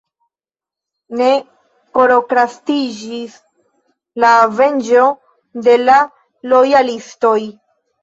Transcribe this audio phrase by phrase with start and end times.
[1.19, 1.27] Ne
[1.97, 3.37] prokrastiĝis
[4.25, 5.07] la venĝo
[5.71, 6.03] de la
[6.53, 7.41] lojalistoj.